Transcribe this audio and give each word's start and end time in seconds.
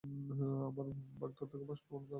আমার 0.03 0.87
বাগদত্তকেও 1.19 1.67
বাষ্প 1.67 1.87
বানাতে 1.87 1.97
হবে। 1.97 2.09